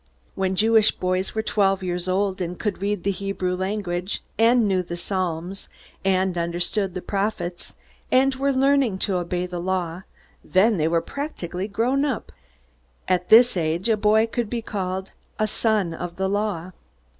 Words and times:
When 0.33 0.55
Jewish 0.55 0.89
boys 0.89 1.35
were 1.35 1.43
twelve 1.43 1.83
years 1.83 2.07
old, 2.09 2.41
and 2.41 2.57
could 2.57 2.81
read 2.81 3.03
the 3.03 3.11
Hebrew 3.11 3.55
language, 3.55 4.23
and 4.35 4.67
knew 4.67 4.81
the 4.81 4.97
psalms, 4.97 5.69
and 6.03 6.35
understood 6.39 6.95
the 6.95 7.03
prophets, 7.03 7.75
and 8.11 8.33
were 8.33 8.51
learning 8.51 8.97
to 9.05 9.17
obey 9.17 9.45
the 9.45 9.61
Law 9.61 10.01
then 10.43 10.77
they 10.77 10.87
were 10.87 11.01
practically 11.01 11.67
grown 11.67 12.03
up. 12.03 12.31
At 13.07 13.29
this 13.29 13.55
age 13.55 13.89
a 13.89 13.95
boy 13.95 14.25
could 14.25 14.49
be 14.49 14.63
called 14.63 15.11
"a 15.37 15.45
son 15.45 15.93
of 15.93 16.15
the 16.15 16.27
Law." 16.27 16.71